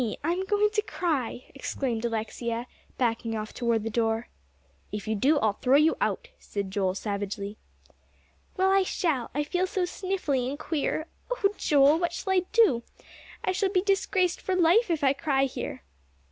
[0.23, 2.65] I'm going to cry," exclaimed Alexia,
[2.97, 4.29] backing off toward the door.
[4.91, 7.55] "If you do, I'll throw you out," said Joel savagely.
[8.57, 11.05] "Well, I shall; I feel so sniffly and queer.
[11.29, 12.81] Oh, Joel, what shall I do?
[13.43, 15.83] I shall be disgraced for life if I cry here."